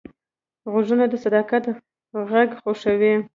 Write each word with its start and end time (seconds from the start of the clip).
غوږونه 0.71 1.05
د 1.11 1.13
صداقت 1.23 1.63
غږ 2.29 2.49
خوښوي 2.61 3.13